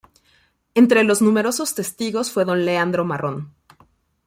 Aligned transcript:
Entre 0.73 1.03
los 1.03 1.21
numerosos 1.21 1.75
testigos 1.75 2.31
fue 2.31 2.43
don 2.43 2.65
Leandro 2.65 3.05
Marrón. 3.05 3.53